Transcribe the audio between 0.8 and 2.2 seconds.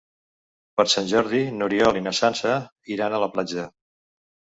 Sant Jordi n'Oriol i na